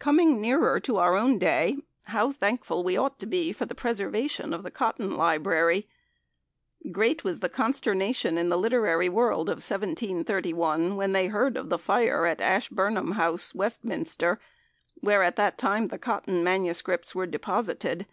Coming 0.00 0.40
nearer 0.40 0.80
to 0.80 0.96
our 0.96 1.14
own 1.16 1.38
day, 1.38 1.76
how 2.06 2.32
thankful 2.32 2.82
we 2.82 2.96
ought 2.96 3.20
to 3.20 3.26
be 3.26 3.52
for 3.52 3.66
the 3.66 3.72
preservation 3.76 4.52
of 4.52 4.64
the 4.64 4.70
Cotton 4.72 5.14
Library. 5.16 5.86
Great 6.90 7.22
was 7.22 7.38
the 7.38 7.48
consternation 7.48 8.36
in 8.36 8.48
the 8.48 8.58
literary 8.58 9.08
world 9.08 9.48
of 9.48 9.58
1731 9.62 10.96
when 10.96 11.12
they 11.12 11.28
heard 11.28 11.56
of 11.56 11.68
the 11.68 11.78
fire 11.78 12.26
at 12.26 12.40
Ashburnham 12.40 13.12
House, 13.12 13.54
Westminster, 13.54 14.40
where, 14.96 15.22
at 15.22 15.36
that 15.36 15.56
time, 15.56 15.86
the 15.86 15.98
Cotton 15.98 16.42
MSS. 16.42 17.14
were 17.14 17.24
deposited. 17.24 18.06